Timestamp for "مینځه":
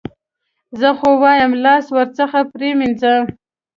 2.79-3.13